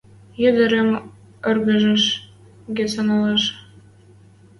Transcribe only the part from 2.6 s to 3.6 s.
гӹц анжалеш.